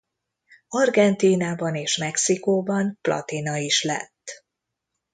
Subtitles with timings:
[0.67, 4.43] Argentínában és Mexikóban platina is lett.